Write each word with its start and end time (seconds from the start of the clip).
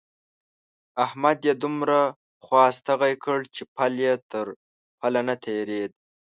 احمد 1.05 1.37
يې 1.47 1.53
دومره 1.63 1.99
خوا 2.45 2.65
ستغی 2.77 3.13
کړ 3.25 3.39
چې 3.55 3.63
پل 3.75 3.93
يې 4.05 4.13
تر 4.31 4.45
پله 4.99 5.21
نه 5.27 5.35
تېرېد. 5.45 5.91